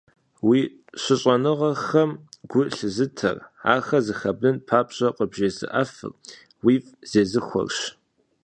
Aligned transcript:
Уи 0.47 0.59
щыщӀэныгъэхэм 1.01 2.11
гу 2.49 2.61
лъызытэр, 2.75 3.37
ахэр 3.73 4.03
зэхэбнын 4.05 4.57
папщӀэ 4.67 5.09
къыбжезыӀэфыр, 5.15 6.11
уифӀ 6.65 6.89
зезыхуэрщ. 7.11 7.79